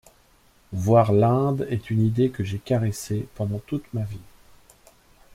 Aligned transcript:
Voir 0.73 1.11
l’Inde 1.11 1.67
est 1.69 1.91
une 1.91 2.01
idée 2.01 2.31
que 2.31 2.43
j’ai 2.43 2.57
caressée 2.57 3.27
pendant 3.35 3.59
toute 3.59 3.85
ma 3.93 4.01
vie. 4.01 4.17